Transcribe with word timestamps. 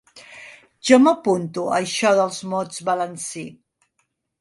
Jo 0.91 0.99
m'apunto 1.03 1.67
a 1.69 1.75
això 1.81 2.17
dels 2.23 2.43
mots 2.57 2.83
balancí. 2.91 3.49